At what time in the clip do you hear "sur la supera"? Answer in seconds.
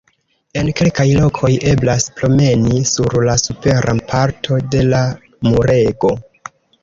2.93-3.95